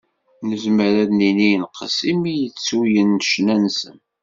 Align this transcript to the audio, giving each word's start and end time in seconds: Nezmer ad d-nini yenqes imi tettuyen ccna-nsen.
Nezmer 0.47 0.93
ad 1.03 1.07
d-nini 1.09 1.47
yenqes 1.51 1.97
imi 2.11 2.33
tettuyen 2.53 3.19
ccna-nsen. 3.25 3.97